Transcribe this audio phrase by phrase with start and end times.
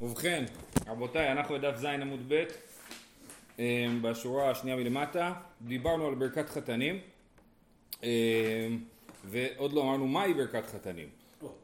[0.00, 0.44] ובכן,
[0.86, 2.44] רבותיי, אנחנו בדף ז עמוד ב'
[3.58, 6.98] אמ, בשורה השנייה מלמטה, דיברנו על ברכת חתנים
[8.02, 8.08] אמ,
[9.24, 11.08] ועוד לא אמרנו מהי ברכת חתנים.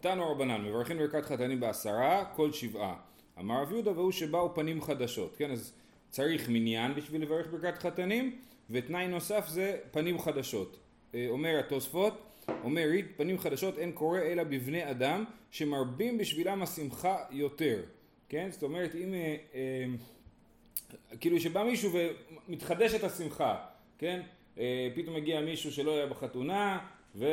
[0.00, 2.94] תנו רבנן, מברכים ברכת חתנים בעשרה, כל שבעה.
[3.38, 5.72] אמר רב יהודה והוא שבאו פנים חדשות, כן, אז
[6.10, 8.38] צריך מניין בשביל לברך ברכת חתנים,
[8.70, 10.76] ותנאי נוסף זה פנים חדשות.
[11.14, 12.22] אה, אומר התוספות,
[12.64, 17.80] אומר פנים חדשות אין קורא אלא בבני אדם שמרבים בשבילם השמחה יותר.
[18.32, 18.48] כן?
[18.50, 19.14] זאת אומרת, אם...
[19.14, 19.84] אה, אה,
[21.20, 21.90] כאילו שבא מישהו
[22.48, 23.56] ומתחדשת השמחה,
[23.98, 24.20] כן?
[24.58, 26.78] אה, פתאום מגיע מישהו שלא היה בחתונה,
[27.16, 27.26] ו...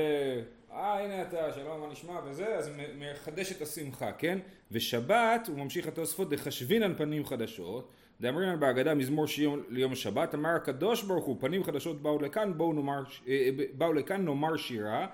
[0.72, 4.40] אה הנה אתה, שלום, מה נשמע וזה, אז מחדש את השמחה, כן?
[4.72, 11.04] ושבת, הוא ממשיך התוספות, דחשבינן פנים חדשות, דאמרינן בהגדה מזמור שיום ליום שבת, אמר הקדוש
[11.04, 15.08] ברוך הוא, פנים חדשות באו לכאן, באו, נאמר, אה, באו לכאן נאמר שירה,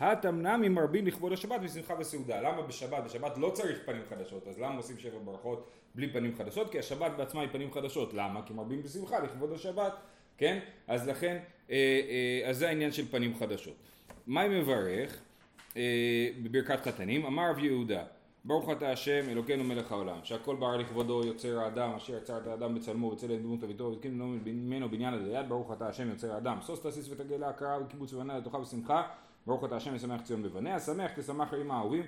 [0.00, 2.40] התמנה ממרבין לכבוד השבת ושמחה וסעודה.
[2.40, 3.04] למה בשבת?
[3.04, 6.72] בשבת לא צריך פנים חדשות, אז למה עושים שבע ברכות בלי פנים חדשות?
[6.72, 8.14] כי השבת בעצמה היא פנים חדשות.
[8.14, 8.42] למה?
[8.46, 9.92] כי מרבים בשמחה לכבוד השבת,
[10.38, 10.58] כן?
[10.88, 11.38] אז לכן,
[11.70, 13.74] אה, אה, אז זה העניין של פנים חדשות.
[14.26, 15.20] מה מברך
[16.42, 17.26] בברכת חתנים?
[17.26, 18.02] אמר רב יהודה
[18.44, 22.74] ברוך אתה השם אלוקינו מלך העולם שהכל ברא לכבודו יוצר האדם אשר יצר את האדם
[22.74, 26.58] בצלמו וצלם דמות אביתו והתקין ממנו בניין עד היד ברוך אתה השם יוצר האדם.
[26.60, 29.02] שוש תסיס ותגל להכרה וקיבוץ ובנה לתוכה ושמחה
[29.46, 32.04] ברוך אתה השם ישמח ציון בבניה שמח תשמח עם האהובים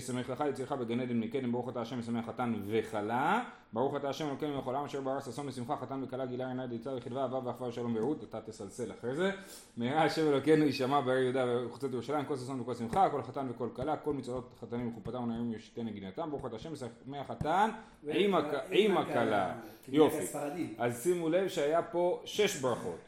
[0.00, 4.28] כשמח לך יצירך בגן עדן מקדם ברוך אתה השם ישמח חתן וכלה ברוך אתה השם
[4.28, 7.68] אלוקינו מלך העולם אשר ברא ששון ושמחה חתן וכלה גילה עיני דיצה וחדווה אהבה ואחווה
[7.68, 9.30] ושלום ורעות אתה תסלסל אחרי זה.
[9.76, 13.68] מהרה השם אלוקינו יישמע בעיר יהודה וחוצות ירושלים כל ששון וכל שמחה כל חתן וכל
[13.72, 17.70] כלה כל מצוות חתנים וחופתם ונעים ישתה נגינתם ברוך אתה השם ישמח חתן
[18.70, 19.54] עם הכלה.
[19.88, 20.26] יופי.
[20.78, 22.98] אז שימו לב שהיה פה שש ברכות.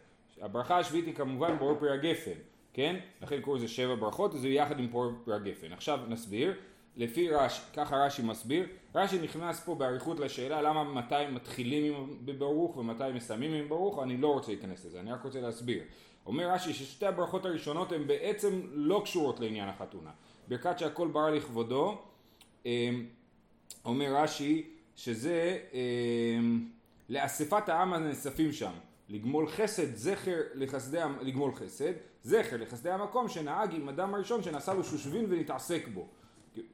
[0.41, 2.41] הברכה השביעית היא כמובן ברור פרי הגפן
[2.79, 2.97] כן?
[3.23, 5.73] לכן קוראים לזה שבע ברכות, זה יחד עם פור פרי הגפן.
[5.73, 6.55] עכשיו נסביר.
[6.99, 12.77] לפי רש"י, ככה רש"י מסביר, רש"י נכנס פה באריכות לשאלה למה מתי מתחילים עם ברוך
[12.77, 15.83] ומתי מסיימים עם ברוך, אני לא רוצה להיכנס לזה, אני רק רוצה להסביר.
[16.27, 20.11] אומר רש"י ששתי הברכות הראשונות הן בעצם לא קשורות לעניין החתונה.
[20.49, 21.99] ברכת שהכל ברא לכבודו,
[22.67, 23.07] אמ,
[23.85, 26.69] אומר רש"י שזה אמ,
[27.09, 28.73] לאספת העם הנאספים שם,
[29.09, 31.93] לגמול חסד, זכר לחסדי, לגמול חסד,
[32.23, 36.09] זכר לחסדי המקום שנהג עם אדם הראשון שנעשה לו שושבין ונתעסק בו.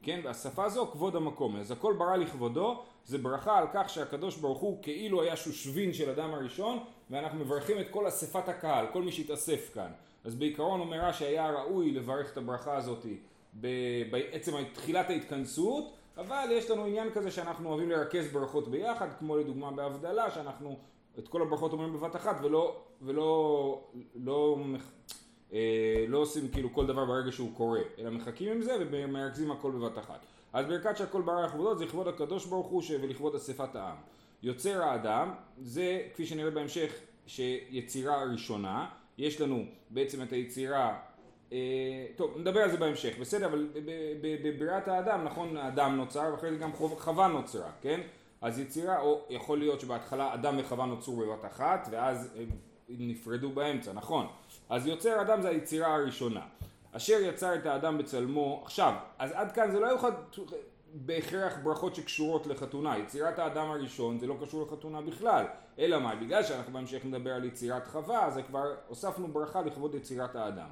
[0.03, 4.59] כן, והשפה זו כבוד המקום, אז הכל ברא לכבודו, זה ברכה על כך שהקדוש ברוך
[4.59, 6.78] הוא כאילו היה שושבין של אדם הראשון,
[7.11, 9.91] ואנחנו מברכים את כל אספת הקהל, כל מי שהתאסף כאן.
[10.25, 13.06] אז בעיקרון אומר רש"י היה ראוי לברך את הברכה הזאת
[14.11, 19.71] בעצם תחילת ההתכנסות, אבל יש לנו עניין כזה שאנחנו אוהבים לרכז ברכות ביחד, כמו לדוגמה
[19.71, 20.78] בהבדלה, שאנחנו
[21.19, 23.81] את כל הברכות אומרים בבת אחת ולא, ולא,
[24.15, 24.59] לא,
[26.09, 29.99] לא עושים כאילו כל דבר ברגע שהוא קורה, אלא מחכים עם זה ומרכזים הכל בבת
[29.99, 30.27] אחת.
[30.53, 33.97] אז ברכת שהכל ברא לכבודו זה לכבוד הקדוש ברוך הוא ולכבוד אספת העם.
[34.43, 36.93] יוצר האדם, זה כפי שנראה בהמשך
[37.27, 38.87] שיצירה ראשונה,
[39.19, 40.99] יש לנו בעצם את היצירה,
[41.53, 41.59] אה,
[42.17, 43.69] טוב נדבר על זה בהמשך, בסדר, אבל
[44.23, 48.01] בבריאת האדם, נכון האדם נוצר ואחרי זה גם חווה נוצרה, כן?
[48.41, 52.49] אז יצירה, או יכול להיות שבהתחלה אדם וחווה נוצרו בבת אחת ואז הם
[52.89, 54.27] נפרדו באמצע, נכון?
[54.69, 56.47] אז יוצר אדם זה היצירה הראשונה.
[56.93, 60.11] אשר יצר את האדם בצלמו, עכשיו, אז עד כאן זה לא יכול
[60.95, 62.99] בהכרח ברכות שקשורות לחתונה.
[62.99, 65.45] יצירת האדם הראשון זה לא קשור לחתונה בכלל.
[65.79, 66.15] אלא מה?
[66.15, 70.69] בגלל שאנחנו בהמשך נדבר על יצירת חווה, אז כבר הוספנו ברכה לכבוד יצירת האדם.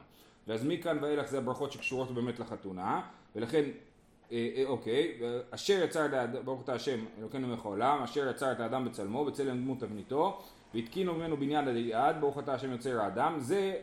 [0.48, 3.00] ואז מכאן ואילך זה הברכות שקשורות באמת לחתונה,
[3.36, 3.64] ולכן,
[4.66, 5.18] אוקיי,
[5.50, 9.24] אשר יצר את האדם, ברוך אתה השם, אלוקינו מלך העולם, אשר יצר את האדם בצלמו,
[9.24, 10.42] בצלם דמות תבניתו,
[10.74, 13.76] והתקינו ממנו בניין עד היעד, ברוך אתה השם יוצר האדם, זה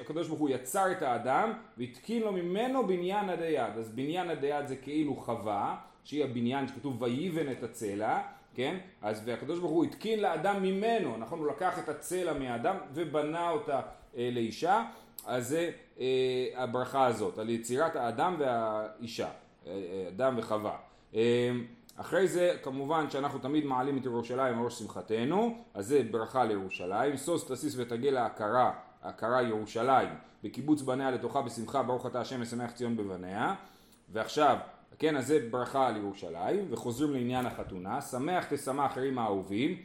[0.00, 4.44] הקדוש ברוך הוא יצר את האדם והתקין לו ממנו בניין עד היעד, אז בניין עד
[4.44, 8.20] היעד זה כאילו חווה, שהיא הבניין שכתוב ויבן את הצלע,
[8.54, 8.76] כן?
[9.02, 11.38] אז והקדוש ברוך הוא התקין לאדם ממנו, נכון?
[11.38, 13.80] הוא לקח את הצלע מהאדם ובנה אותה
[14.16, 14.84] אה, לאישה,
[15.26, 15.70] אז זה
[16.00, 16.06] אה,
[16.56, 19.28] הברכה הזאת, על יצירת האדם והאישה,
[19.66, 20.76] אה, אה אדם וחווה.
[21.14, 21.50] אה,
[21.96, 27.52] אחרי זה כמובן שאנחנו תמיד מעלים את ירושלים ראש שמחתנו, אז זה ברכה לירושלים, סוס
[27.52, 28.72] תסיס ותגל ההכרה,
[29.02, 30.08] הכרה ירושלים,
[30.44, 33.54] בקיבוץ בניה לתוכה בשמחה ברוך אתה השם משמח ציון בבניה,
[34.12, 34.56] ועכשיו,
[34.98, 39.76] כן, אז זה ברכה לירושלים, וחוזרים לעניין החתונה, שמח תשמח אחרים האהובים,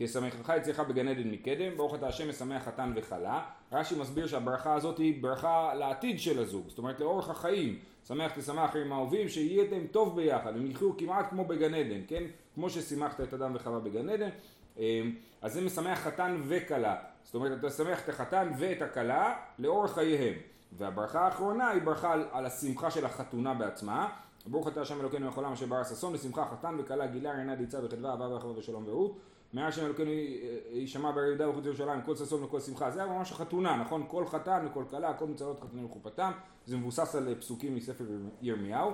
[0.00, 3.42] כי שמחך אצלך בגן עדן מקדם, ברוך אתה השם משמח חתן וכלה.
[3.72, 7.78] רש"י מסביר שהברכה הזאת היא ברכה לעתיד של הזוג, זאת אומרת לאורך החיים.
[8.08, 12.22] שמח תשמח עם האהובים, שיהיה להם טוב ביחד, הם יחיו כמעט כמו בגן עדן, כן?
[12.54, 14.28] כמו ששימחת את אדם וחווה בגן עדן.
[14.78, 16.96] אמ, אז זה משמח חתן וכלה.
[17.24, 20.34] זאת אומרת, אתה שמח את החתן ואת הכלה לאורך חייהם.
[20.72, 24.08] והברכה האחרונה היא ברכה על, השמחה של החתונה בעצמה,
[24.46, 27.84] ברוך אתה השם אלוקינו יכול העולם אשר ברא ששון ושמחה חתן וכלה גילה עינה דיצה
[27.84, 30.10] וחדווה אהבה ואחווה ושלום ורעות מעל השם אלוקינו
[30.72, 32.90] יישמע בערי יהודה וחוץ ירושלים כל ששון וכל שמחה.
[32.90, 34.04] זה היה ממש החתונה נכון?
[34.08, 36.32] כל חתן וכל כלה כל מצוות חתנים וחופתם
[36.66, 38.04] זה מבוסס על פסוקים מספר
[38.42, 38.90] ירמיהו.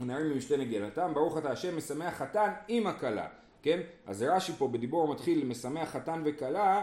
[0.00, 1.14] ונערים ממשתה נגלתם.
[1.14, 3.28] ברוך אתה השם משמח חתן עם הכלה
[3.62, 3.80] כן?
[4.06, 6.82] אז רש"י פה בדיבור מתחיל משמח חתן וכלה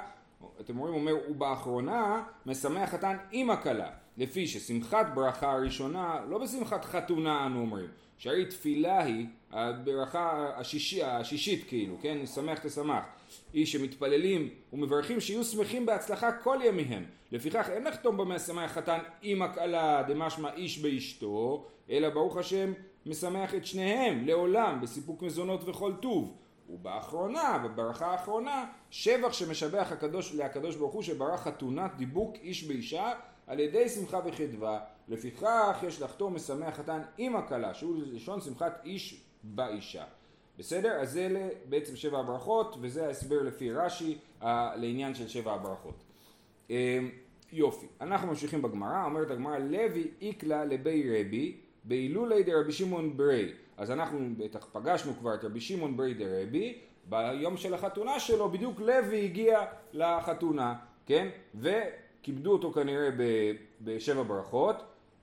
[0.61, 3.89] אתם רואים אומר ובאחרונה משמח חתן עם הכלה.
[4.17, 7.87] לפי ששמחת ברכה הראשונה לא בשמחת חתונה אנו אומרים
[8.17, 12.25] שהרי תפילה היא הברכה השישי, השישית כאילו כן?
[12.25, 13.03] שמח תשמח.
[13.53, 17.03] היא שמתפללים ומברכים שיהיו שמחים בהצלחה כל ימיהם.
[17.31, 22.73] לפיכך אין לחתום במשמח חתן עם הכלה דמשמע איש באשתו אלא ברוך השם
[23.05, 26.37] משמח את שניהם לעולם בסיפוק מזונות וכל טוב.
[26.69, 33.13] ובאחרונה, בברכה האחרונה, שבח שמשבח הקדוש, להקדוש ברוך הוא שברא חתונת דיבוק איש באישה
[33.47, 39.24] על ידי שמחה וחדווה, לפיכך יש לחתום משמח חתן עם הכלה, שהוא לשון שמחת איש
[39.45, 40.03] באישה.
[40.57, 40.91] בסדר?
[40.91, 44.17] אז זה בעצם שבע הברכות, וזה ההסבר לפי רש"י
[44.75, 46.03] לעניין של שבע הברכות.
[46.69, 47.09] אמ,
[47.51, 53.91] יופי, אנחנו ממשיכים בגמרא, אומרת הגמרא לוי איקלה לבי רבי בהילולי דרבי שמעון ברי אז
[53.91, 56.77] אנחנו בטח פגשנו כבר את רבי שמעון ברי דרבי
[57.09, 60.75] ביום של החתונה שלו בדיוק לוי הגיע לחתונה
[61.05, 63.09] כן וכיבדו אותו כנראה
[63.81, 64.75] בשבע ברכות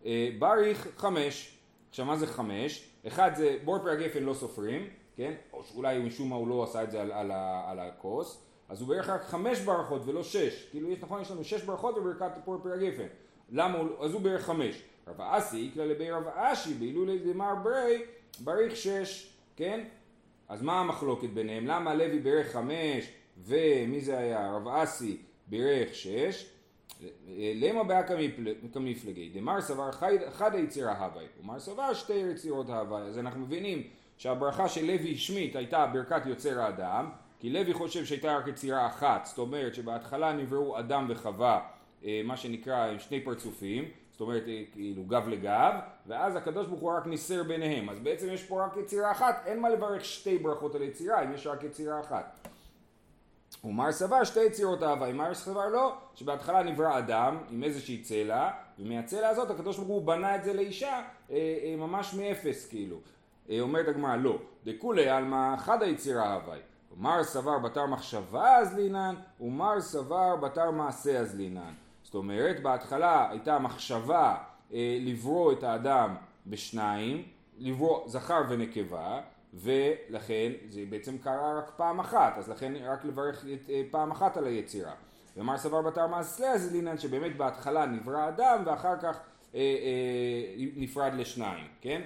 [0.07, 1.59] אה, בריך חמש
[1.93, 2.89] עכשיו מה זה חמש?
[3.07, 6.83] אחד זה בור פרי הגפן לא סופרים כן או שאולי משום מה הוא לא עשה
[6.83, 7.31] את זה על, על,
[7.67, 11.45] על הכוס אז הוא בערך רק חמש ברכות ולא שש כאילו יש נכון יש לנו
[11.45, 13.07] שש ברכות בברכת בור פרי הגפן
[13.51, 18.03] למה הוא, אז הוא בערך חמש רב אסי יקרא לבי רב אשי בהילולי דמר ברי
[18.41, 19.85] בריך שש, כן?
[20.49, 21.67] אז מה המחלוקת ביניהם?
[21.67, 24.53] למה לוי בירך חמש ומי זה היה?
[24.53, 26.51] רב אסי בירך שש?
[27.55, 28.03] למה באה
[28.73, 29.31] כמפלגי?
[29.35, 29.91] דמר סבר
[30.29, 33.03] אחד היצירה הווי, ומר סבר שתי יצירות הווי.
[33.03, 33.83] אז אנחנו מבינים
[34.17, 39.27] שהברכה של לוי שמית הייתה ברכת יוצר האדם, כי לוי חושב שהייתה רק יצירה אחת,
[39.27, 41.61] זאת אומרת שבהתחלה נבראו אדם וחווה,
[42.05, 45.73] אה, מה שנקרא עם שני פרצופים, זאת אומרת אה, כאילו גב לגב,
[46.07, 47.89] ואז הקדוש ברוך הוא רק ניסר ביניהם.
[47.89, 51.33] אז בעצם יש פה רק יצירה אחת, אין מה לברך שתי ברכות על יצירה, אם
[51.33, 52.49] יש רק יצירה אחת.
[53.65, 58.51] ומר סבר שתי יצירות אהבה, אם מר סבר לא, שבהתחלה נברא אדם עם איזושהי צלע,
[58.79, 62.97] ומהצלע הזאת הקדוש ברוך הוא בנה את זה לאישה אה, אה, ממש מאפס כאילו.
[63.51, 66.57] אה, אומרת הגמרא לא, דכולי עלמא חד היצירה אהבה.
[66.97, 71.73] ומר סבר בתר מחשבה אז לינן, ומר סבר בתר מעשה אז לינן.
[72.03, 74.37] זאת אומרת, בהתחלה הייתה מחשבה
[74.73, 76.15] אה, לברוא את האדם
[76.47, 77.23] בשניים,
[77.59, 79.21] לברוא זכר ונקבה,
[79.55, 84.37] ולכן זה בעצם קרה רק פעם אחת, אז לכן רק לברך את, אה, פעם אחת
[84.37, 84.93] על היצירה.
[85.37, 89.21] ומר סבר בתר מעשה אז לינן שבאמת בהתחלה נברא אדם ואחר כך
[89.55, 92.03] אה, אה, נפרד לשניים, כן?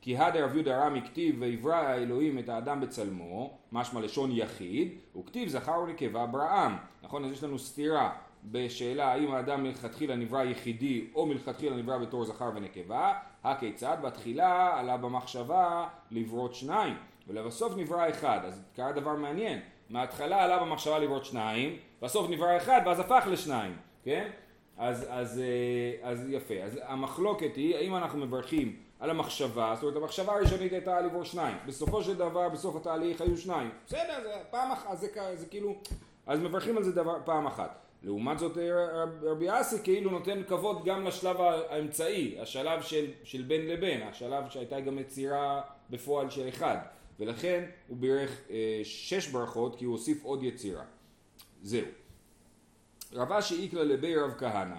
[0.00, 5.48] כי הדר רב יהודה רמי כתיב ויברא האלוהים את האדם בצלמו, משמע לשון יחיד, וכתיב
[5.48, 7.24] זכר ונקבה בראם, נכון?
[7.24, 8.12] אז יש לנו סתירה
[8.44, 13.14] בשאלה האם האדם מלכתחילה נברא יחידי או מלכתחילה נברא בתור זכר ונקבה,
[13.44, 13.96] הכיצד?
[14.02, 16.94] בתחילה עלה במחשבה לברות שניים
[17.28, 19.60] ולבסוף נברא אחד, אז קרה דבר מעניין,
[19.90, 24.30] מההתחלה עלה במחשבה לברות שניים, בסוף נברא אחד ואז הפך לשניים, כן?
[24.78, 29.96] אז, אז, אה, אז יפה, אז המחלוקת היא האם אנחנו מברכים על המחשבה, זאת אומרת
[29.96, 34.72] המחשבה הראשונית הייתה לברור שניים, בסופו של דבר בסוף התהליך היו שניים, בסדר, זה פעם
[34.72, 35.74] אחת, זה, זה כאילו,
[36.26, 40.84] אז מברכים על זה דבר, פעם אחת לעומת זאת אה, רבי אסי כאילו נותן כבוד
[40.84, 46.76] גם לשלב האמצעי, השלב של, של בין לבין, השלב שהייתה גם יצירה בפועל של אחד,
[47.20, 50.84] ולכן הוא בירך אה, שש ברכות כי הוא הוסיף עוד יצירה.
[51.62, 51.86] זהו.
[53.12, 54.76] רב אשי איקלה לבי רב כהנא,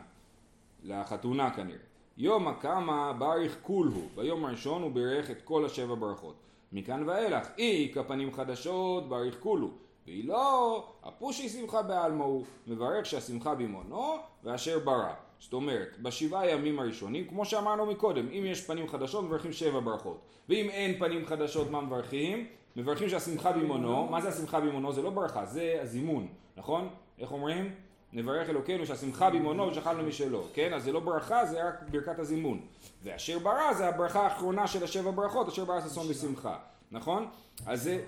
[0.83, 1.77] לחתונה כנראה.
[2.17, 6.35] יום הקמה בריך כולהו, ביום הראשון הוא בירך את כל השבע ברכות.
[6.71, 9.71] מכאן ואילך, אי כפנים חדשות בריך כולו.
[10.05, 15.13] והיא לא, הפושי שמחה בעלמא הוא, מברך שהשמחה במעונו ואשר ברא.
[15.39, 20.21] זאת אומרת, בשבעה ימים הראשונים, כמו שאמרנו מקודם, אם יש פנים חדשות מברכים שבע ברכות.
[20.49, 22.47] ואם אין פנים חדשות, מה מברכים?
[22.75, 24.93] מברכים שהשמחה במעונו, מה זה השמחה במעונו?
[24.93, 26.27] זה לא ברכה, זה הזימון,
[26.57, 26.89] נכון?
[27.19, 27.75] איך אומרים?
[28.13, 30.73] נברך אלוקינו שהשמחה במעונו ושכלנו משלו, כן?
[30.73, 32.61] אז זה לא ברכה, זה רק ברכת הזימון.
[33.03, 36.57] ואשר ברא זה הברכה האחרונה של השבע ברכות, אשר ברא ששון ושמחה,
[36.91, 37.27] נכון?
[37.65, 38.03] אז זה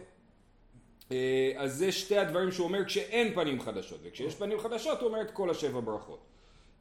[1.55, 5.31] אז זה שתי הדברים שהוא אומר כשאין פנים חדשות, וכשיש פנים חדשות הוא אומר את
[5.31, 6.19] כל השבע ברכות.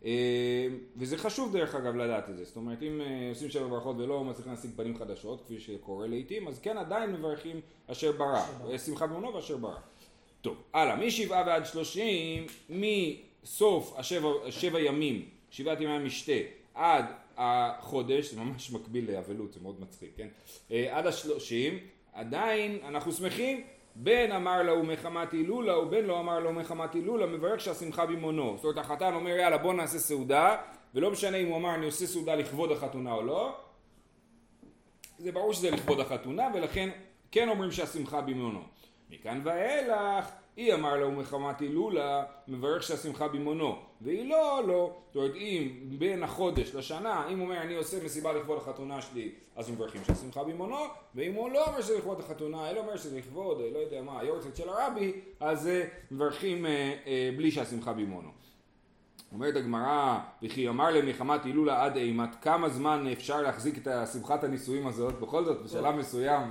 [0.05, 3.97] אה, וזה חשוב דרך אגב לדעת את זה, זאת אומרת אם אה, עושים שבע ברכות
[3.99, 9.07] ולא מצליחים להשיג פנים חדשות, כפי שקורה לעיתים, אז כן עדיין מברכים אשר ברא, שמחה
[9.07, 9.79] במונו ואשר ברא.
[10.41, 16.33] טוב, הלאה, משבעה ועד שלושים, מסוף השבע, השבע ימים, שבעת ימי המשתה,
[16.75, 17.05] עד
[17.37, 20.29] החודש, זה ממש מקביל לאבלות, זה מאוד מצחיק, כן?
[20.71, 21.79] אה, עד השלושים,
[22.12, 27.61] עדיין אנחנו שמחים, בן אמר לה מחמת הילולה ובן לא אמר לו מחמת הילולה, מברך
[27.61, 28.54] שהשמחה במונו.
[28.56, 30.56] זאת אומרת החתן אומר יאללה בוא נעשה סעודה,
[30.94, 33.56] ולא משנה אם הוא אמר אני עושה סעודה לכבוד החתונה או לא,
[35.18, 36.88] זה ברור שזה לכבוד החתונה ולכן
[37.30, 38.62] כן אומרים שהשמחה במונו.
[39.11, 43.76] מכאן ואילך היא אמר לה ומחמת הילולה מברך שהשמחה במונו.
[44.00, 44.97] והיא לא לא.
[45.06, 45.68] זאת אומרת אם
[45.99, 50.44] בין החודש לשנה אם הוא אומר אני עושה מסיבה לכבוד החתונה שלי אז מברכים שהשמחה
[50.44, 50.76] במונו
[51.14, 54.56] ואם הוא לא אומר שזה לכבוד החתונה אלא אומר שזה לכבוד לא יודע מה היורצת
[54.56, 58.28] של הרבי אז אה, מברכים אה, אה, בלי שהשמחה במונו.
[59.32, 64.44] אומרת הגמרא, וכי אמר להם מחמת הילולה עד אימת, כמה זמן אפשר להחזיק את שמחת
[64.44, 66.42] הנישואים הזאת, בכל זאת בשלב מסוים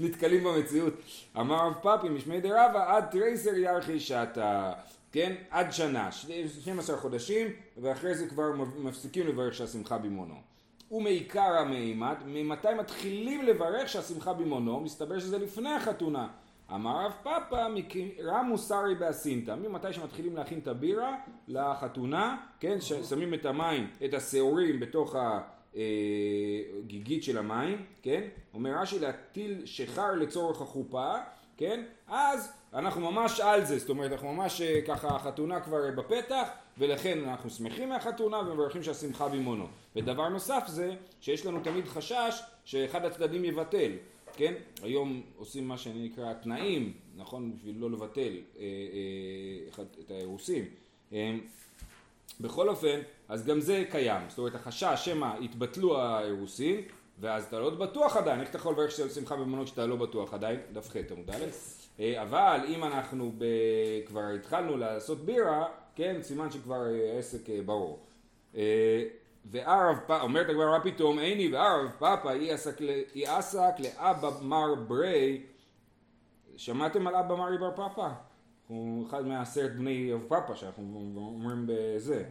[0.00, 0.94] נתקלים במציאות.
[1.40, 4.72] אמר רב פאפי משמי דרבה עד תרייסר ירחי שעתה,
[5.12, 5.34] כן?
[5.50, 7.46] עד שנה, 12 חודשים,
[7.78, 10.34] ואחרי זה כבר מפסיקים לברך שהשמחה במונו.
[10.90, 14.80] ומעיקר המימד, ממתי מתחילים לברך שהשמחה במונו?
[14.80, 16.28] מסתבר שזה לפני החתונה.
[16.74, 21.16] אמר רב פאפא מקרא מוסרי באסינתא, ממתי שמתחילים להכין את הבירה
[21.48, 25.16] לחתונה, כן, שמים את המים, את השעורים בתוך
[26.84, 31.14] הגיגית של המים, כן, אומר רש"י להטיל שיכר לצורך החופה,
[31.56, 36.48] כן, אז אנחנו ממש על זה, זאת אומרת אנחנו ממש אה, ככה החתונה כבר בפתח
[36.78, 39.66] ולכן אנחנו שמחים מהחתונה ומברכים שהשמחה במונו.
[39.96, 43.92] ודבר נוסף זה שיש לנו תמיד חשש שאחד הצדדים יבטל,
[44.36, 44.54] כן?
[44.82, 47.56] היום עושים מה שנקרא תנאים, נכון?
[47.56, 50.64] בשביל לא לבטל אה, אה, את האירוסים.
[51.12, 51.34] אה,
[52.40, 54.22] בכל אופן, אז גם זה קיים.
[54.28, 56.80] זאת אומרת, החשש שמא יתבטלו האירוסין,
[57.20, 60.60] ואז אתה לא בטוח עדיין, איך אתה יכול לברך שמחה במונות שאתה לא בטוח עדיין?
[60.72, 61.44] דף ח' עמוד א'.
[62.00, 63.44] אה, אבל אם אנחנו ב...
[64.06, 67.98] כבר התחלנו לעשות בירה, כן, סימן שכבר העסק אה, ברור.
[68.56, 69.04] אה,
[69.44, 72.32] וערב פאפה, אומרת הגמרא פתאום איני וערב פאפה
[73.14, 75.42] אי עסק לאבא מר ברי
[76.56, 78.08] שמעתם על אבא מרי בר פאפה?
[78.68, 82.24] הוא אחד מעשרת בני רב פאפה שאנחנו אומרים בזה,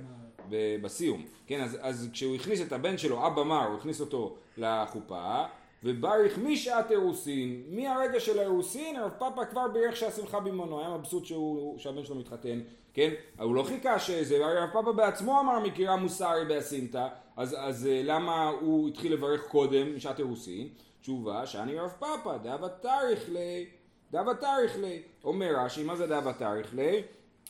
[0.81, 1.25] בסיום.
[1.47, 5.43] כן, אז, אז כשהוא הכניס את הבן שלו, אבא מר, הוא הכניס אותו לחופה
[5.83, 11.79] ובריך משעת אירוסין, מהרגע של האירוסין, הרב פאפה כבר בירך שהשמחה במונו, היה מבסוט שהוא,
[11.79, 12.59] שהבן שלו מתחתן,
[12.93, 13.09] כן?
[13.39, 18.49] הוא לא חיכה שזה, הרב פאפה בעצמו אמר מקריאה מוסרי באסינתא, אז, אז אה, למה
[18.49, 20.67] הוא התחיל לברך קודם משעת אירוסין?
[21.01, 23.65] תשובה, שאני רב פאפה, דאבה תאריך לי,
[24.13, 25.01] דאבה תאריך לי.
[25.23, 27.03] אומר רש"י, מה זה דאבה תאריך לי?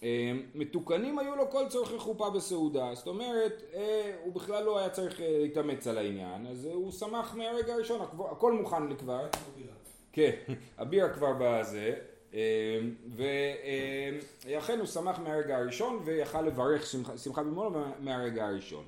[0.03, 0.07] אמ,
[0.55, 5.21] מתוקנים היו לו כל צורכי חופה בסעודה, זאת אומרת אה, הוא בכלל לא היה צריך
[5.21, 8.01] אה, להתאמץ על העניין, אז הוא שמח מהרגע הראשון,
[8.31, 9.27] הכל מוכן לי כבר,
[10.13, 10.31] כן,
[10.77, 11.93] הבירה כבר בזה,
[14.45, 16.85] ולכן הוא שמח מהרגע הראשון ויכל לברך
[17.23, 18.85] שמחה במולו מהרגע הראשון.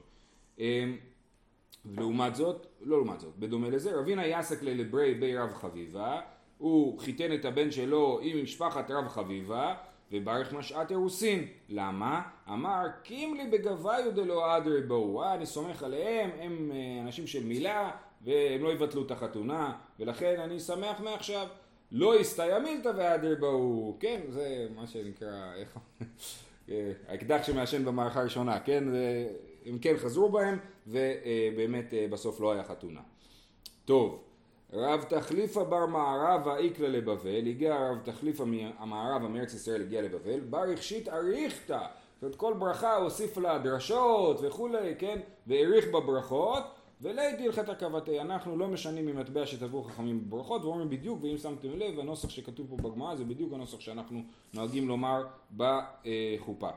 [1.85, 6.21] ולעומת זאת, לא לעומת זאת, בדומה לזה, רבינה יסק ללברי בי רב חביבה,
[6.57, 9.75] הוא חיתן את הבן שלו עם משפחת רב חביבה
[10.11, 11.47] וברך משעת אירוסין.
[11.69, 12.21] למה?
[12.49, 15.23] אמר קימלי בגביו דלא אדרי בואו.
[15.23, 20.39] אה, אני סומך עליהם, הם אה, אנשים של מילה והם לא יבטלו את החתונה ולכן
[20.39, 21.47] אני שמח מעכשיו.
[21.91, 23.97] לא הסתייע מילתא ואדרי בואו.
[23.99, 25.77] כן, זה מה שנקרא, איך...
[26.69, 28.83] אה, האקדח שמעשן במערכה הראשונה, כן?
[29.65, 33.01] הם כן חזרו בהם ובאמת בסוף לא היה חתונה.
[33.85, 34.24] טוב.
[34.75, 38.43] רב תחליפה בר מערבה איקלה לבבל, הגיע רב תחליפה
[38.77, 41.79] המערבה מארץ ישראל הגיע לבבל, בר הכשית אריכתא,
[42.15, 46.63] זאת אומרת כל ברכה הוסיף לה דרשות וכולי, כן, והאריך בברכות,
[47.01, 51.99] ולית הלכת הקבתי, אנחנו לא משנים ממטבע שטבעו חכמים בברכות, ואומרים בדיוק, ואם שמתם לב,
[51.99, 54.21] הנוסח שכתוב פה בגמרא זה בדיוק הנוסח שאנחנו
[54.53, 55.23] נוהגים לומר
[55.57, 56.69] בחופה.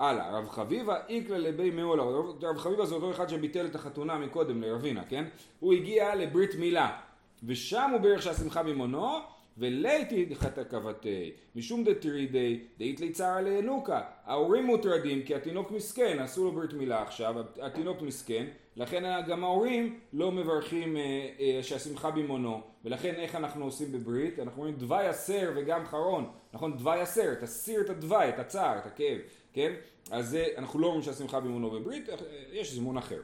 [0.00, 2.02] אה, הלאה, רב חביבה איקלה לבי מעולה,
[2.42, 5.24] רב חביבה זה אותו אחד שביטל את החתונה מקודם לרבינה, כן?
[5.60, 6.98] הוא הגיע לברית מילה,
[7.44, 9.18] ושם הוא בירך שהשמחה ממונו,
[9.58, 14.00] וליתי חטא כבתי, משום דתרידי, דאית ליצרה לינוקה.
[14.24, 19.98] ההורים מוטרדים כי התינוק מסכן, עשו לו ברית מילה עכשיו, התינוק מסכן, לכן גם ההורים
[20.12, 24.38] לא מברכים אה, אה, שהשמחה במונו, ולכן איך אנחנו עושים בברית?
[24.38, 26.76] אנחנו אומרים דווי הסר וגם חרון, נכון?
[26.76, 29.18] דווי הסר, תסיר את הדווי, את הצער, את הכאב.
[29.52, 29.72] כן?
[30.10, 32.08] אז זה, אנחנו לא אומרים שהשמחה באמונו בברית,
[32.52, 33.20] יש זימון אחר.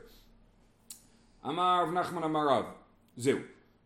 [1.47, 2.65] אמר רב נחמן אמר רב,
[3.17, 3.39] זהו,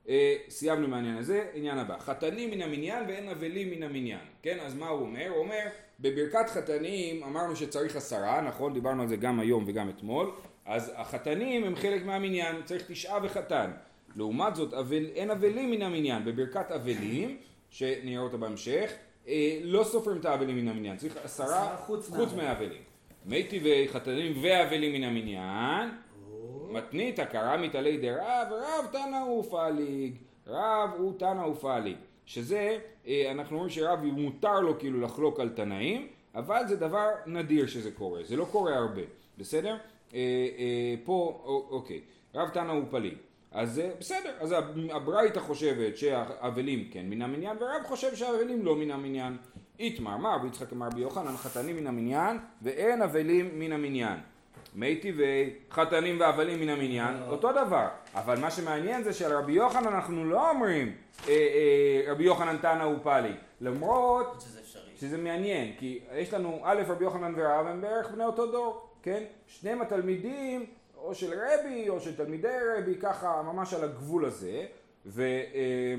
[0.08, 4.58] אה, סיימנו מהעניין הזה, עניין הבא, חתנים מן המניין ואין אבלים מן המניין, כן?
[4.60, 5.28] אז מה הוא אומר?
[5.28, 5.64] הוא אומר,
[6.00, 8.74] בברכת חתנים אמרנו שצריך עשרה, נכון?
[8.74, 10.30] דיברנו על זה גם היום וגם אתמול,
[10.66, 13.70] אז החתנים הם חלק מהמניין, צריך תשעה וחתן.
[14.16, 17.38] לעומת זאת, אבל, אין אבלים מן המניין, בברכת אבלים,
[17.70, 18.96] שנראה אותה בהמשך, אה,
[19.62, 22.82] לא סופרים את האבלים מן המניין, צריך עשרה חוץ מהאבלים.
[23.26, 25.90] מי טבעי חתנים ואבלים מן המניין,
[26.70, 30.14] מתנית קרא מתעלי דרב, רב תנא ופליג,
[30.46, 36.08] רב הוא תנא ופליג, שזה, אה, אנחנו אומרים שרב מותר לו כאילו לחלוק על תנאים,
[36.34, 39.02] אבל זה דבר נדיר שזה קורה, זה לא קורה הרבה,
[39.38, 39.76] בסדר?
[40.14, 40.18] אה,
[40.58, 42.00] אה, פה, אוקיי,
[42.34, 43.14] רב תנא ופליג.
[43.52, 44.54] אז בסדר, אז
[44.90, 49.36] הברייתא חושבת שהאבלים כן מן המניין, ורב חושב שהאבלים לא מן המניין.
[49.78, 54.18] איתמר, מה רבי יצחק אמר רבי יוחנן, חתנים מן המניין, ואין אבלים מן המניין.
[54.74, 57.26] מי טבעי, חתנים ואבלים מן המניין, לא.
[57.26, 57.88] אותו דבר.
[58.14, 60.92] אבל מה שמעניין זה שעל רבי יוחנן אנחנו לא אומרים
[61.28, 63.32] אה, אה, רבי יוחנן תנא ופאלי.
[63.60, 64.44] למרות
[65.00, 69.22] שזה מעניין, כי יש לנו א' רבי יוחנן ורב הם בערך בני אותו דור, כן?
[69.46, 70.66] שניהם התלמידים
[71.02, 74.66] או של רבי או של תלמידי רבי, ככה ממש על הגבול הזה,
[75.06, 75.94] ו, אה,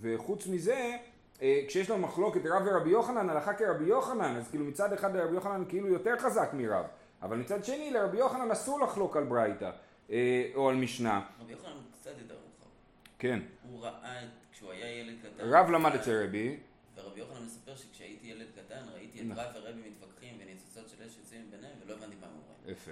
[0.00, 0.96] וחוץ מזה,
[1.42, 5.34] אה, כשיש לנו מחלוקת רב ורבי יוחנן, הלכה כרבי יוחנן, אז כאילו מצד אחד רבי
[5.34, 6.84] יוחנן כאילו יותר חזק מרב,
[7.22, 9.70] אבל מצד שני לרבי יוחנן אסור לחלוק על ברייתא
[10.10, 11.26] אה, או על משנה.
[11.40, 12.70] רבי יוחנן קצת יותר מאוחר.
[13.18, 13.40] כן.
[13.70, 14.20] הוא ראה,
[14.52, 15.44] כשהוא היה ילד קטן.
[15.44, 16.56] רב למד אצל רבי.
[16.96, 21.50] ורבי יוחנן מספר שכשהייתי ילד קטן ראיתי את רב ורבי מתווכחים וניצוצות של אש יוצאים
[21.50, 22.74] ביניהם ולא הבנתי מה הם אומרים.
[22.76, 22.90] יפה.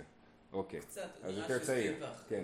[0.53, 0.81] אוקיי.
[0.81, 1.95] קצת, אז יותר צעיר.
[2.29, 2.43] כן.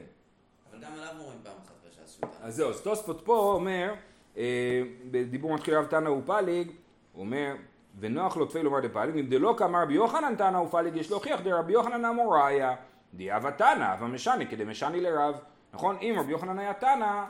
[0.70, 3.94] אבל גם עליו אומרים פעם אחת בש"ס שהוא אז זהו, אז תוספות פה אומר,
[4.36, 6.70] אה, בדיבור מתחיל רב תנא ופליג,
[7.12, 7.54] הוא אומר,
[8.00, 11.72] ונוח לו תפי לומר דפליג, אם דלא כאמר רבי יוחנן תנא ופליג, יש להוכיח דרבי
[11.72, 12.76] יוחנן אמוריה,
[13.14, 15.34] דיאבה תנא, אבל משני כדי משני לרב.
[15.72, 15.96] נכון?
[16.02, 17.24] אם רבי יוחנן היה תנא,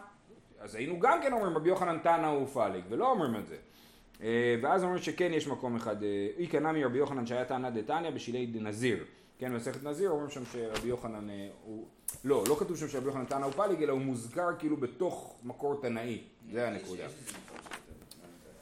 [0.60, 3.56] אז היינו גם כן אומרים רבי יוחנן תנא ופליג, ולא אומרים את זה.
[4.22, 8.10] אה, ואז אומרים שכן יש מקום אחד, אה, אי קנה מרבי יוחנן שהיה תנא דתניא
[8.10, 9.04] בשילי דנזיר.
[9.38, 11.86] כן, במסכת נזיר אומרים שם שרבי יוחנן אה, הוא...
[12.24, 15.80] לא, לא כתוב שם שרבי יוחנן תנא הוא פליג, אלא הוא מוזכר כאילו בתוך מקור
[15.82, 16.18] תנאי.
[16.52, 17.06] זה הנקודה.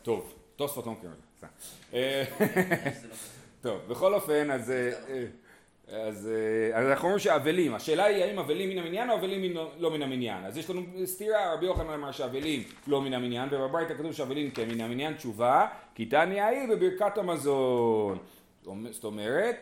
[0.02, 1.46] טוב, תוספות לא מכירים את
[1.90, 2.24] זה.
[3.62, 4.70] טוב, בכל אופן, אז...
[4.70, 5.26] אה,
[5.88, 6.30] אז,
[6.74, 10.44] אז אנחנו אומרים שאבלים, השאלה היא האם אבלים מן המניין או אבלים לא מן המניין.
[10.44, 14.68] אז יש לנו סתירה, רבי יוחנן אמר שאבלים לא מן המניין, ובבית כתוב שאבלים כן
[14.68, 18.18] מן המניין, תשובה, כי תניא היא בברכת המזון.
[18.90, 19.56] זאת אומרת,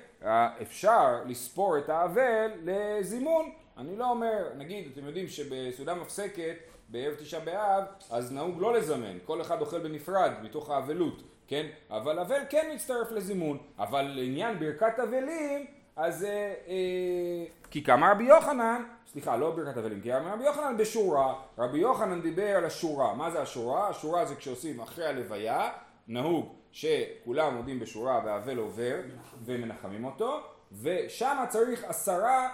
[0.63, 3.51] אפשר לספור את האבל לזימון.
[3.79, 6.57] אני לא אומר, נגיד, אתם יודעים שבסעודה מפסקת,
[6.89, 11.67] בערב תשעה באב, אז נהוג לא לזמן, כל אחד אוכל בנפרד מתוך האבלות, כן?
[11.91, 13.59] אבל אבל כן מצטרף לזימון.
[13.79, 20.01] אבל לעניין ברכת אבלים, אז אה, אה, כי כאמר רבי יוחנן, סליחה, לא ברכת אבלים,
[20.01, 23.15] כי רבי יוחנן בשורה, רבי יוחנן דיבר על השורה.
[23.15, 23.89] מה זה השורה?
[23.89, 25.71] השורה זה כשעושים אחרי הלוויה,
[26.09, 28.97] נהוג שכולם עומדים בשורה והאבל עובר
[29.45, 30.41] ומנחמים אותו,
[30.83, 32.49] ושם צריך עשרה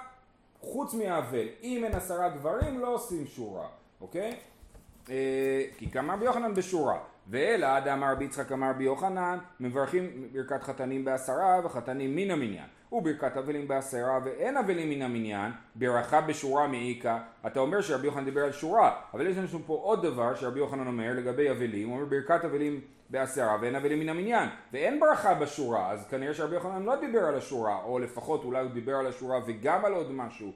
[0.60, 1.46] חוץ מהאבל.
[1.62, 3.68] אם אין עשרה גברים לא עושים שורה,
[4.00, 4.36] אוקיי?
[5.10, 6.98] אה, כי כמה רבי יוחנן בשורה.
[7.28, 13.36] ואלא דאמר רבי יצחק אמר רבי יוחנן מברכים ברכת חתנים בעשרה וחתנים מן המניין וברכת
[13.36, 17.18] אבלים בעשרה ואין אבלים מן המניין ברכה בשורה מעיקה.
[17.46, 20.86] אתה אומר שרבי יוחנן דיבר על שורה אבל יש לנו פה עוד דבר שרבי יוחנן
[20.86, 21.88] אומר לגבי אבלים.
[21.88, 24.48] הוא אומר ברכת אבלים בעשרה ואין אבלים מן המניין.
[24.72, 28.70] ואין ברכה בשורה אז כנראה שרבי יוחנן לא דיבר על השורה או לפחות אולי הוא
[28.70, 30.52] דיבר על השורה וגם על עוד משהו.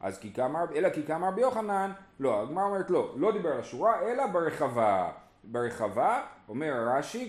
[0.00, 3.60] אז כי כאמר, אלא כי כאמר רבי יוחנן, לא, הגמרא אומרת לא, לא דיבר על
[3.60, 5.10] השורה, אלא ברחבה.
[5.44, 7.28] ברחבה, אומר רש"י,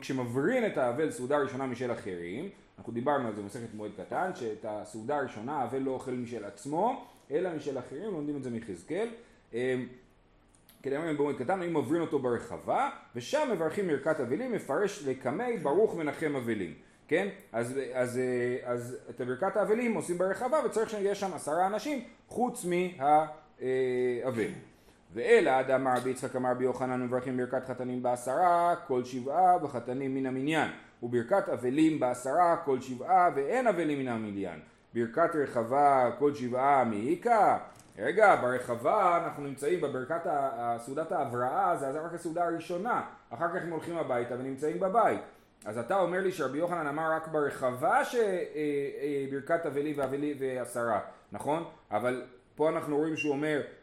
[0.00, 2.48] כשמברין את האבל סעודה ראשונה משל אחרים,
[2.78, 7.06] אנחנו דיברנו על זה במסכת מועד קטן, שאת הסעודה הראשונה האבל לא אוכל משל עצמו,
[7.30, 9.08] אלא משל אחרים, לומדים את זה מחזקאל.
[9.52, 9.58] אמ,
[10.82, 15.96] כדי כדאמרים במועד קטן, אם מברין אותו ברחבה, ושם מברכים מרכת אבלים, מפרש לקמי ברוך
[15.96, 16.74] מנחם אבלים.
[17.08, 17.28] כן?
[17.52, 18.20] אז, אז,
[18.64, 24.50] אז את ברכת האבלים עושים ברחבה וצריך שיהיה שם עשרה אנשים חוץ מהאבל.
[25.14, 30.26] ואלא דאמר רבי יצחק אמר רבי יוחנן מברכים ברכת חתנים בעשרה כל שבעה וחתנים מן
[30.26, 30.70] המניין.
[31.02, 34.60] וברכת אבלים בעשרה כל שבעה ואין אבלים מן המניין.
[34.94, 37.58] ברכת רחבה כל שבעה מעיקה.
[37.98, 40.20] רגע ברחבה אנחנו נמצאים בברכת
[40.78, 43.02] סעודת ההבראה זה רק הסעודה הראשונה.
[43.30, 45.20] אחר כך הם הולכים הביתה ונמצאים בבית.
[45.64, 51.00] אז אתה אומר לי שרבי יוחנן אמר רק ברחבה שברכת אבלים ואבלים ועשרה
[51.32, 51.64] נכון?
[51.90, 52.22] אבל
[52.56, 53.77] פה אנחנו רואים שהוא אומר אה,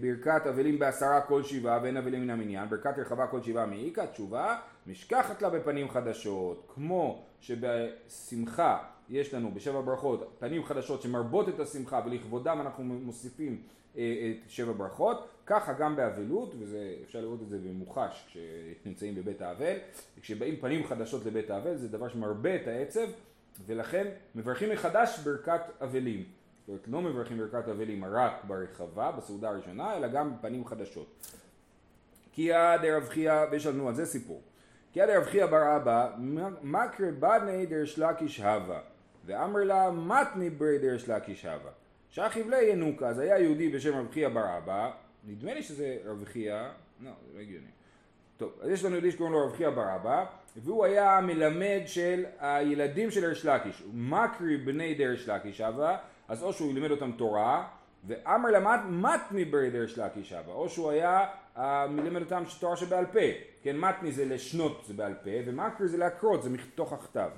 [0.00, 4.58] ברכת אבלים בעשרה כל שבעה ואין אבלים מן המניין, ברכת רחבה כל שבעה מעיקה, תשובה,
[4.86, 12.00] משכחת לה בפנים חדשות, כמו שבשמחה יש לנו בשבע ברכות פנים חדשות שמרבות את השמחה
[12.06, 13.62] ולכבודם אנחנו מוסיפים
[13.96, 19.76] אה, את שבע ברכות, ככה גם באבלות, ואפשר לראות את זה במוחש כשנמצאים בבית האבל,
[20.20, 23.06] כשבאים פנים חדשות לבית האבל זה דבר שמרבה את העצב
[23.66, 26.24] ולכן מברכים מחדש ברכת אבלים.
[26.68, 31.06] זאת אומרת, לא מברכים ברכת אבלים רק ברחבה, בסעודה הראשונה, אלא גם בפנים חדשות.
[32.32, 34.42] כי עד ערב חייא, ויש לנו על זה סיפור.
[34.92, 36.10] כי עד ערב חייא בר אבא,
[36.62, 38.80] מקרה בדני דרש לקיש הווה.
[39.26, 41.70] ואמר לה מתני ברי דרש לקיש הווה.
[42.10, 44.90] שכיב לי ינוקה, אז היה יהודי בשם רב חייא בר אבא,
[45.24, 46.62] נדמה לי שזה רב חייא,
[47.00, 47.66] לא, זה לא הגיוני.
[48.36, 50.24] טוב, אז יש לנו יהודי שקוראים לו רב חייא בר אבא,
[50.56, 55.96] והוא היה המלמד של הילדים של ריש לקיש, מקרי בני דרש לקיש אבא,
[56.28, 57.66] אז או שהוא לימד אותם תורה,
[58.06, 61.26] ואמר למד מתני ברי דרש לקיש אבא, או שהוא היה
[62.04, 63.18] לימד אותם תורה שבעל פה,
[63.62, 67.28] כן, מתני זה לשנות זה בעל פה, ומקרי זה להקרות, זה מתוך הכתב.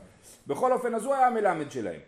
[0.46, 2.00] בכל אופן, אז הוא היה המלמד שלהם.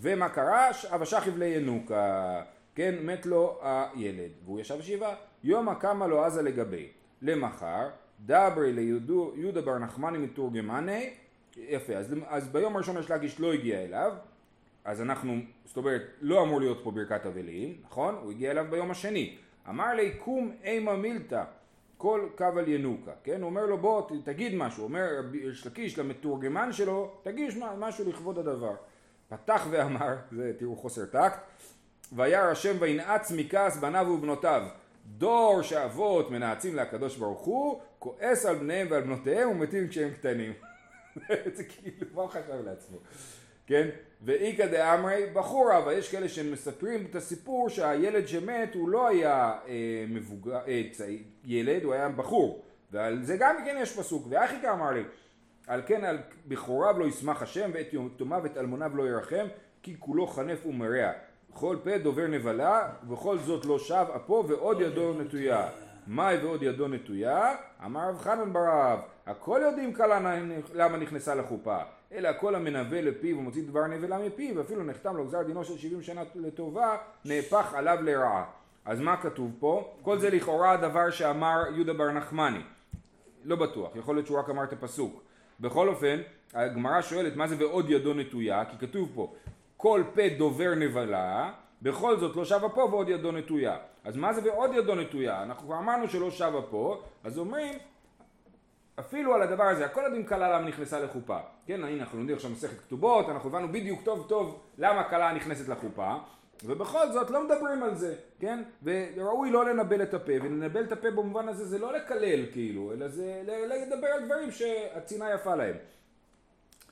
[0.00, 0.68] ומה קרה?
[0.94, 2.42] אבא שכיב לינוקה,
[2.74, 5.14] כן, מת לו הילד, והוא ישב שבעה.
[5.44, 6.88] יומא קמה לו עזה לגבי.
[7.22, 7.88] למחר,
[8.26, 11.10] דברי ליהודה בר נחמני מתורגמני,
[11.56, 14.12] יפה, אז, אז ביום הראשון יש להגיש לא הגיע אליו,
[14.84, 18.14] אז אנחנו, זאת אומרת, לא אמור להיות פה ברכת אבלים, נכון?
[18.22, 19.36] הוא הגיע אליו ביום השני.
[19.68, 21.44] אמר לי, קום אימה מילתא,
[21.96, 23.40] כל קו על ינוקה, כן?
[23.40, 24.84] הוא אומר לו, בוא, תגיד משהו.
[24.84, 28.74] אומר, יש לקיש למתורגמן שלו, תגיש משהו לכבוד הדבר.
[29.28, 31.38] פתח ואמר, זה תראו חוסר טקט,
[32.12, 34.62] וירא השם וינעץ מכעס בניו ובנותיו.
[35.06, 40.52] דור שאבות מנעצים להקדוש ברוך הוא, כועס על בניהם ועל בנותיהם ומתים כשהם קטנים.
[41.56, 42.98] זה כאילו, מה הוא חשב לעצמו?
[43.66, 43.88] כן?
[44.22, 50.04] ואיכא דאמרי בחורה, אבל יש כאלה שמספרים את הסיפור שהילד שמת הוא לא היה אה,
[50.08, 52.62] מבוגר, אה, צעי, ילד, הוא היה בחור.
[52.92, 55.02] ועל זה גם כן יש פסוק, ואחיקה אמר לי,
[55.66, 59.46] על כן על בכוריו לא ישמח השם ואת יתומיו ואת אלמוניו לא ירחם
[59.82, 61.10] כי כולו חנף ומרע.
[61.50, 65.68] בכל פה דובר נבלה ובכל זאת לא שב אפו ועוד ידו נטויה.
[66.06, 67.54] מאי ועוד ידו נטויה?
[67.84, 70.36] אמר רב חנן ברב הכל יודעים כלה
[70.74, 71.78] למה נכנסה לחופה
[72.12, 76.02] אלא כל המנבא לפיו ומוציא דבר נבלה מפיו אפילו נחתם לו גזר דינו של 70
[76.02, 78.44] שנה לטובה נהפך עליו לרעה
[78.84, 79.94] אז מה כתוב פה?
[80.02, 82.62] כל זה לכאורה הדבר שאמר יהודה בר נחמני
[83.44, 85.22] לא בטוח, יכול להיות שהוא רק אמר את הפסוק
[85.60, 86.20] בכל אופן,
[86.54, 89.32] הגמרא שואלת מה זה ועוד ידו נטויה, כי כתוב פה
[89.76, 93.76] כל פה דובר נבלה, בכל זאת לא שבה פה ועוד ידו נטויה.
[94.04, 95.42] אז מה זה ועוד ידו נטויה?
[95.42, 97.78] אנחנו כבר אמרנו שלא שבה פה, אז אומרים
[99.00, 101.38] אפילו על הדבר הזה, הכל יודעים כלה למה נכנסה לחופה.
[101.66, 105.68] כן, הנה אנחנו לומדים עכשיו מסכת כתובות, אנחנו הבנו בדיוק טוב טוב למה כלה נכנסת
[105.68, 106.14] לחופה,
[106.64, 108.62] ובכל זאת לא מדברים על זה, כן?
[108.82, 113.08] וראוי לא לנבל את הפה, ולנבל את הפה במובן הזה זה לא לקלל כאילו, אלא
[113.08, 115.76] זה לדבר על דברים שהצנעה יפה להם.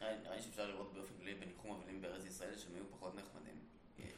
[0.01, 3.55] נראה לי שאפשר לראות באופן כללי בניחום אבלים בארץ ישראל שהם היו פחות נחמדים.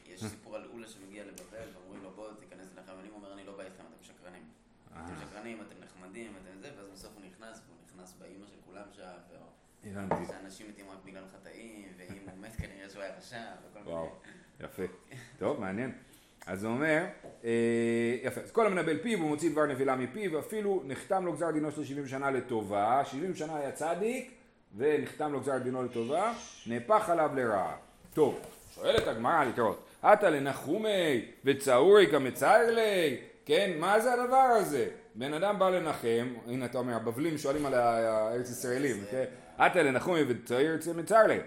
[0.07, 3.57] יש סיפור על אולה שמגיע לבבל ואומרים לו בוא תיכנס אבל הוא אומר אני לא
[3.57, 4.43] בא איתכם, אתם שקרנים.
[4.87, 5.21] אתם אה.
[5.21, 10.25] שקרנים, אתם נחמדים, אתם זה, ואז בסוף הוא נכנס, והוא נכנס באימא של כולם שם,
[10.27, 14.07] שאנשים מתים רק בגלל חטאים, ואם הוא מת כנראה שהוא היה רשע, וכל מיני...
[14.59, 14.83] יפה.
[15.39, 15.91] טוב, מעניין.
[16.47, 17.05] אז הוא אומר,
[17.43, 17.49] אה,
[18.23, 21.71] יפה, אז כל המנבל פיו הוא מוציא דבר נבילה מפיו, אפילו נחתם לו גזר דינו
[21.71, 24.31] של 70 שנה לטובה, 70 שנה היה צדיק,
[24.77, 26.33] ונחתם לו גזר דינו לטובה,
[26.67, 27.75] נהפך עליו לרעה.
[28.13, 28.39] טוב,
[28.75, 34.87] שואלת הגמרא להתראות, עתה לנחומי וצאורי כמצער לי, כן, מה זה הדבר הזה?
[35.15, 39.25] בן אדם בא לנחם, הנה אתה אומר, הבבלים שואלים על הארץ ישראלים, כן?
[39.57, 41.37] עתה לנחומי וצאורי כמצער לי.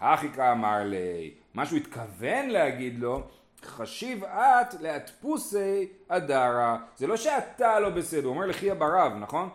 [0.00, 3.22] הכי אמר לי, מה שהוא התכוון להגיד לו,
[3.64, 6.78] חשיב את להדפוסי הדרה.
[6.96, 9.48] זה לא שאתה לא בסדר, הוא אומר לחייא ברב, נכון?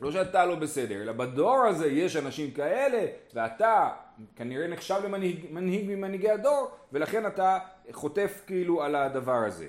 [0.00, 3.90] לא שאתה לא בסדר, אלא בדור הזה יש אנשים כאלה, ואתה
[4.36, 7.58] כנראה נחשב למנהיג ממנהיגי הדור, ולכן אתה
[7.92, 9.66] חוטף כאילו על הדבר הזה.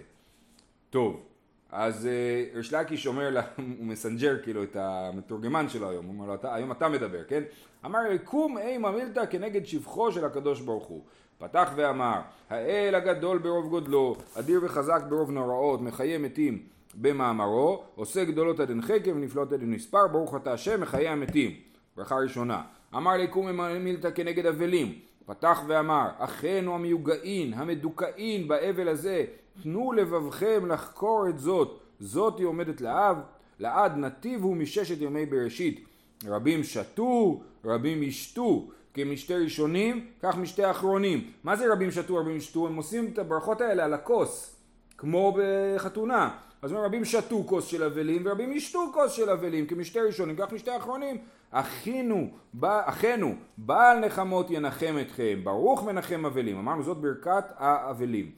[0.90, 1.33] טוב,
[1.76, 3.42] אז אה, ריש לקיש אומר לה,
[3.80, 7.44] הוא מסנג'ר כאילו את המתורגמן שלו היום, הוא אומר לו, היום אתה מדבר, כן?
[7.86, 11.02] אמר קום אימה מילתא כנגד שבחו של הקדוש ברוך הוא.
[11.38, 16.64] פתח ואמר, האל הגדול ברוב גודלו, אדיר וחזק ברוב נוראות, מחיה מתים
[16.96, 21.52] במאמרו, עושה גדולות עד אין חקר ונפלאות עד אין מספר, ברוך אתה השם מחיה המתים.
[21.98, 22.62] ברכה ראשונה.
[22.96, 24.94] אמר לי קום מילתא כנגד אבלים.
[25.26, 29.26] פתח ואמר, אחינו המיוגעין, המדוכאים באבל הזה,
[29.62, 33.18] תנו לבבכם לחקור את זאת, זאת היא עומדת לאב,
[33.60, 35.86] לעד נתיב הוא מששת ימי בראשית.
[36.26, 41.32] רבים שתו, רבים ישתו, כמשתי ראשונים, כך משתי אחרונים.
[41.44, 42.68] מה זה רבים שתו, רבים ישתו?
[42.68, 44.56] הם עושים את הברכות האלה על הכוס,
[44.98, 46.38] כמו בחתונה.
[46.62, 50.78] אז רבים שתו כוס של אבלים ורבים ישתו כוס של אבלים, כמשתי ראשונים, כך משתי
[50.78, 51.18] אחרונים.
[51.52, 52.28] אחינו,
[52.62, 56.58] אחינו, בעל נחמות ינחם אתכם, ברוך מנחם אבלים.
[56.58, 58.32] אמרנו זאת ברכת האבלים.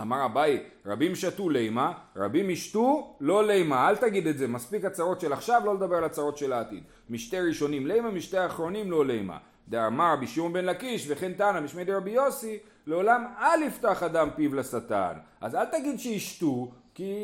[0.00, 5.20] אמר אביי, רבים שתו לימה, רבים ישתו לא לימה, אל תגיד את זה, מספיק הצהרות
[5.20, 6.82] של עכשיו, לא לדבר על הצהרות של העתיד.
[7.10, 9.38] משתי ראשונים לימה, משתי אחרונים לא לימה.
[9.68, 14.54] דאמר רבי שמעון בן לקיש וכן תנא משמי דרבי יוסי, לעולם אל יפתח אדם פיו
[14.54, 15.12] לשטן.
[15.40, 17.14] אז אל תגיד שישתו, כי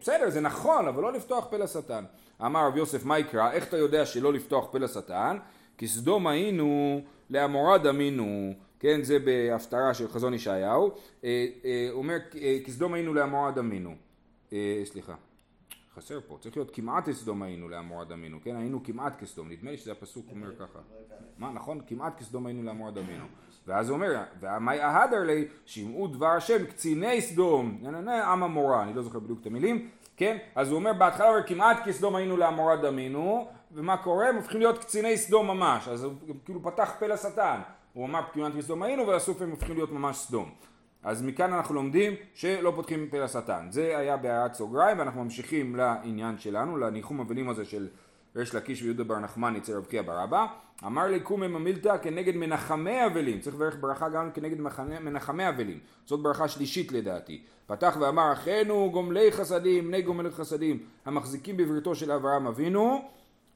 [0.00, 2.04] בסדר, זה נכון, אבל לא לפתוח פה לשטן.
[2.44, 3.52] אמר רב יוסף, מה יקרא?
[3.52, 5.36] איך אתה יודע שלא לפתוח פה לשטן?
[5.78, 7.00] כי סדום היינו
[7.30, 10.90] לעמורה דמינו, כן, זה בהפטרה של חזון ישעיהו,
[11.24, 12.16] אה, אה, אומר
[12.64, 13.94] כסדום היינו לעמורה דמינו,
[14.84, 15.14] סליחה,
[15.94, 19.76] חסר פה, צריך להיות כמעט כסדום היינו לעמורה דמינו, כן, היינו כמעט כסדום, נדמה לי
[19.76, 20.78] שזה הפסוק אומר ככה,
[21.38, 21.80] מה נכון?
[21.86, 23.24] כמעט כסדום היינו לעמורה דמינו,
[23.66, 29.02] ואז הוא אומר, ועמי אהדר לי, שמעו דבר השם קציני סדום, עם המורה, אני לא
[29.02, 32.76] זוכר בדיוק את המילים, כן, אז הוא אומר בהתחלה, הוא אומר, כמעט כסדום היינו לעמורה
[32.76, 34.28] דמינו, ומה קורה?
[34.28, 37.60] הם הופכים להיות קציני סדום ממש, אז הוא כאילו פתח פה לשטן,
[37.96, 39.02] הוא אמר כמעט כסדום היינו,
[39.40, 40.50] הם הופכים להיות ממש סדום.
[41.02, 43.66] אז מכאן אנחנו לומדים שלא פותחים פה לשטן.
[43.70, 47.88] זה היה בהערת סוגריים, ואנחנו ממשיכים לעניין שלנו, לניחום אבלים הזה של
[48.36, 50.46] ריש לקיש ויהודה בר נחמן אצל רב קיע בר אבא.
[50.86, 54.60] אמר לי קומי ממילתא כנגד מנחמי אבלים, צריך לברך ברכה גם כנגד
[55.00, 57.42] מנחמי אבלים, זאת ברכה שלישית לדעתי.
[57.66, 63.08] פתח ואמר אחינו גומלי חסדים, בני גומלי חסדים, המחזיקים בבריתו של אברהם אבינו,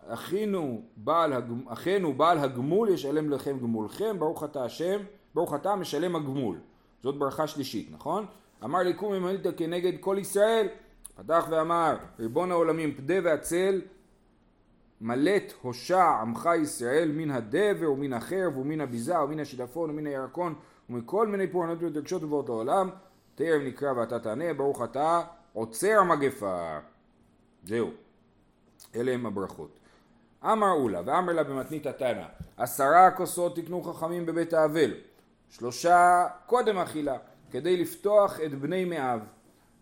[0.08, 5.00] אחינו בעל, הגמול, אחינו בעל הגמול ישלם לכם גמולכם, ברוך אתה השם,
[5.34, 6.56] ברוך אתה משלם הגמול.
[7.02, 8.26] זאת ברכה שלישית, נכון?
[8.64, 10.68] אמר לי קומי ממילתא כנגד כל ישראל,
[11.14, 13.80] פתח ואמר ריבון העולמים פדה והצל
[15.00, 20.54] מלט הושע עמך ישראל מן הדבר ומן החרב ומן הביזה ומן השיטפון ומן הירקון
[20.90, 22.90] ומכל מיני פורענות ודרגשות ובאות העולם.
[23.34, 26.78] טרם נקרא ואתה תענה ברוך אתה עוצר המגפה.
[27.64, 27.90] זהו.
[28.94, 29.79] אלה הם הברכות
[30.44, 32.26] אמר אולה ואמר לה במתנית התנא
[32.56, 34.94] עשרה כוסות תקנו חכמים בבית האבל
[35.50, 37.16] שלושה קודם אכילה
[37.50, 39.20] כדי לפתוח את בני מאב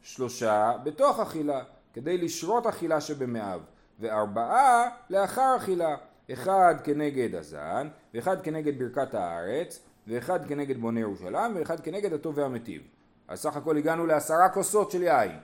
[0.03, 3.61] שלושה בתוך אכילה כדי לשרות אכילה שבמאב
[4.01, 5.97] וארבעה לאחר אכילה,
[6.33, 12.83] אחד כנגד הזן, ואחד כנגד ברכת הארץ, ואחד כנגד בוני ירושלים, ואחד כנגד הטוב והמטיב.
[13.29, 15.39] אז סך הכל הגענו לעשרה כוסות של יין.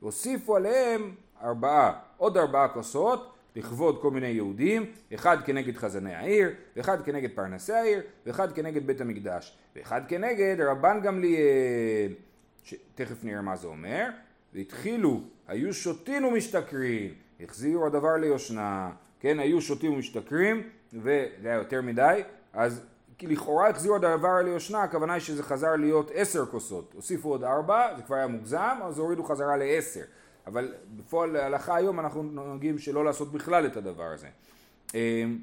[0.00, 7.04] הוסיפו עליהם ארבעה, עוד ארבעה כוסות, לכבוד כל מיני יהודים, אחד כנגד חזני העיר, ואחד
[7.04, 12.12] כנגד פרנסי העיר, ואחד כנגד בית המקדש, ואחד כנגד רבן גמליאל,
[12.62, 14.08] שתכף נראה מה זה אומר,
[14.54, 18.90] והתחילו, היו שותין ומשתכרים, החזירו הדבר ליושנה,
[19.20, 22.82] כן, היו שותים ומשתכרים, וזה היה יותר מדי, אז
[23.22, 28.02] לכאורה החזירו הדבר ליושנה, הכוונה היא שזה חזר להיות עשר כוסות, הוסיפו עוד ארבע, זה
[28.02, 30.04] כבר היה מוגזם, אז הורידו חזרה לעשר,
[30.46, 34.28] אבל בפועל להלכה היום אנחנו נוהגים שלא לעשות בכלל את הדבר הזה.
[34.94, 35.38] אמ,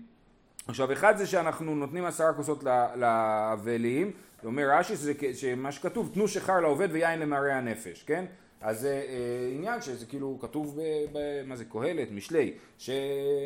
[0.67, 2.63] עכשיו אחד זה שאנחנו נותנים עשרה כוסות
[2.95, 4.11] לאבלים,
[4.45, 4.93] אומר רש"י
[5.33, 8.25] שמה שכתוב תנו שכר לעובד ויין למראה הנפש, כן?
[8.61, 12.89] אז זה אה, עניין שזה כאילו כתוב, ב, ב, מה זה, קהלת, משלי, ש,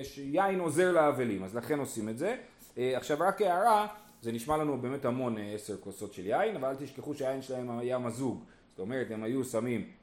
[0.03, 2.35] שיין עוזר לאבלים, אז לכן עושים את זה.
[2.77, 3.87] אה, עכשיו רק הערה,
[4.21, 7.79] זה נשמע לנו באמת המון אה, עשר כוסות של יין, אבל אל תשכחו שהיין שלהם
[7.79, 9.96] היה מזוג, זאת אומרת הם היו שמים אה, אה,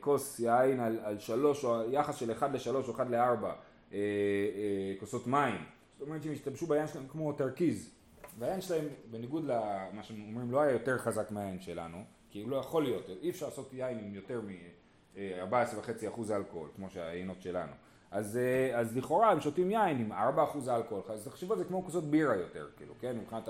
[0.00, 3.52] כוס יין על, על שלוש, או יחס של אחד לשלוש או אחד לארבע
[3.92, 5.64] אה, אה, כוסות מים,
[5.98, 7.90] זאת אומרת שהם השתמשו ביין שלהם כמו תרכיז,
[8.38, 11.98] והיין שלהם בניגוד למה שהם אומרים לא היה יותר חזק מהיין שלנו
[12.30, 17.42] כי הוא לא יכול להיות, אי אפשר לעשות יין עם יותר מ-14.5% אלכוהול, כמו שהיינות
[17.42, 17.72] שלנו.
[18.10, 21.84] אז, אה, אז לכאורה הם שותים יין עם 4% אלכוהול, אז תחשבו על זה כמו
[21.84, 23.48] כוסות בירה יותר, כאילו, כן, מבחינת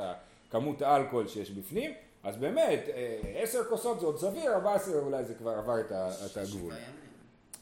[0.50, 1.90] כמות האלכוהול שיש בפנים,
[2.24, 2.88] אז באמת,
[3.36, 5.92] 10 אה, כוסות זה עוד סביר, 14 אולי זה כבר עבר את,
[6.26, 6.72] את הגבול.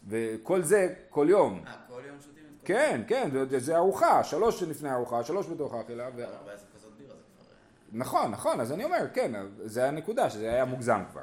[0.09, 1.63] וכל זה כל יום.
[1.67, 5.75] אה, כל יום שותים את כל כן, כן, זה ארוחה, שלוש לפני הארוחה, שלוש בתוך
[5.75, 6.09] האכילה.
[7.93, 9.33] נכון, נכון, אז אני אומר, כן,
[9.65, 11.21] זה הנקודה, שזה היה מוגזם כבר.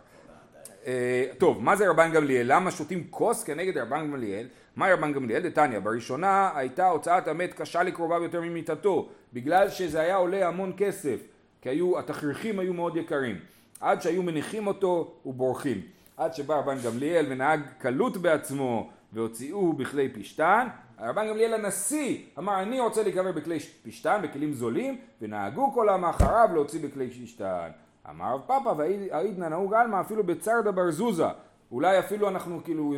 [0.85, 2.45] אה, טוב, מה זה רבן גמליאל?
[2.49, 4.47] למה שותים כוס כנגד רבן גמליאל?
[4.75, 5.49] מה רבן גמליאל?
[5.49, 11.19] דתניא, בראשונה הייתה הוצאת המת קשה לקרוביו יותר ממיתתו, בגלל שזה היה עולה המון כסף,
[11.63, 13.35] כי היו, התכריכים היו מאוד יקרים.
[13.79, 15.81] עד שהיו מניחים אותו ובורחים.
[16.17, 22.79] עד שבא רבן גמליאל ונהג קלות בעצמו והוציאו בכלי פשתן, הרבן גמליאל הנשיא אמר אני
[22.79, 27.69] רוצה להיקבר בכלי פשתן, בכלים זולים, ונהגו כל העם אחריו להוציא בכלי פשתן.
[28.09, 31.27] אמר רב פאפא והעידנא נהוג עלמא אפילו בצרדה בר זוזה.
[31.73, 32.93] אולי אפילו אנחנו כאילו,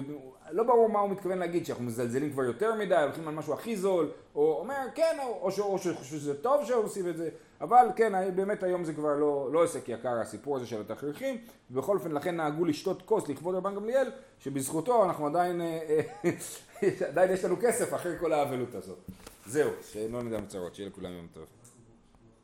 [0.51, 3.77] לא ברור מה הוא מתכוון להגיד, שאנחנו מזלזלים כבר יותר מדי, הולכים על משהו הכי
[3.77, 7.29] זול, או אומר כן, או, או, או שזה טוב שעושים את זה,
[7.61, 11.37] אבל כן, באמת היום זה כבר לא, לא עסק יקר הסיפור הזה של התכריכים,
[11.71, 16.01] ובכל אופן לכן נהגו לשתות כוס לכבוד רבן גמליאל, שבזכותו אנחנו עדיין, אה,
[17.09, 18.97] עדיין יש לנו כסף אחרי כל האבלות הזאת.
[19.45, 21.64] זהו, שלא נדע מצרות, שיהיה לכולם יום טוב.